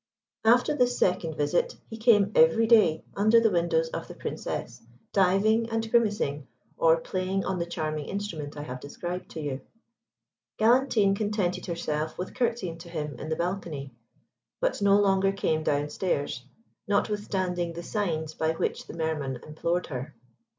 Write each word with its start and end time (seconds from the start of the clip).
After 0.45 0.75
this 0.75 0.97
second 0.97 1.35
visit, 1.37 1.77
he 1.87 1.95
came 1.95 2.31
every 2.33 2.65
day 2.65 3.03
under 3.15 3.39
the 3.39 3.51
windows 3.51 3.87
of 3.89 4.07
the 4.07 4.15
Princess, 4.15 4.81
diving 5.13 5.69
and 5.69 5.91
grimacing, 5.91 6.47
or 6.75 6.97
playing 6.99 7.45
on 7.45 7.59
the 7.59 7.67
charming 7.67 8.05
instrument 8.07 8.57
I 8.57 8.63
have 8.63 8.79
described 8.79 9.29
to 9.29 9.41
you. 9.41 9.61
Galantine 10.57 11.13
contented 11.15 11.67
herself 11.67 12.17
with 12.17 12.33
curtseying 12.33 12.79
to 12.79 12.89
him 12.89 13.19
in 13.19 13.29
the 13.29 13.35
balcony; 13.35 13.93
but 14.59 14.81
no 14.81 14.99
longer 14.99 15.31
came 15.31 15.61
down 15.61 15.89
stairs, 15.89 16.45
notwithstanding 16.87 17.73
the 17.73 17.83
signs 17.83 18.33
by 18.33 18.53
which 18.53 18.87
the 18.87 18.95
Mer 18.95 19.15
man 19.19 19.35
implored 19.45 19.85
her. 19.85 20.15